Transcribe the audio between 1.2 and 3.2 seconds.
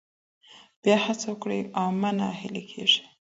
وکړئ او مه نه هیلي کیږئ.